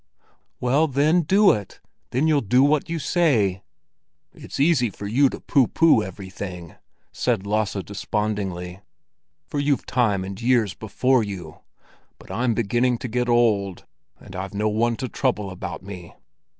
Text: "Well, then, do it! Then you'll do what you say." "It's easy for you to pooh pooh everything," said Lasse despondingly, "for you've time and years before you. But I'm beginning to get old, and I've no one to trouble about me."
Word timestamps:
"Well, 0.59 0.87
then, 0.87 1.21
do 1.21 1.51
it! 1.51 1.79
Then 2.09 2.25
you'll 2.25 2.41
do 2.41 2.63
what 2.63 2.89
you 2.89 2.97
say." 2.97 3.61
"It's 4.33 4.59
easy 4.59 4.89
for 4.89 5.05
you 5.05 5.29
to 5.29 5.39
pooh 5.39 5.67
pooh 5.67 6.01
everything," 6.01 6.73
said 7.11 7.45
Lasse 7.45 7.83
despondingly, 7.85 8.79
"for 9.45 9.59
you've 9.59 9.85
time 9.85 10.23
and 10.23 10.41
years 10.41 10.73
before 10.73 11.21
you. 11.21 11.59
But 12.17 12.31
I'm 12.31 12.55
beginning 12.55 12.97
to 12.97 13.07
get 13.07 13.29
old, 13.29 13.85
and 14.19 14.35
I've 14.35 14.55
no 14.55 14.69
one 14.69 14.95
to 14.95 15.07
trouble 15.07 15.51
about 15.51 15.83
me." 15.83 16.15